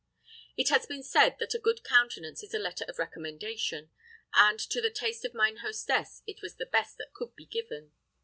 [0.57, 3.91] It has been said that a good countenance is a letter of recommendation,
[4.33, 7.91] and to the taste of mine hostess it was the best that could be given.